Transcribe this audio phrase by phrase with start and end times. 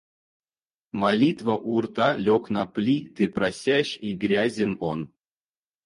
[1.01, 4.99] Молитва у рта,— лег на плиты просящ и грязен он.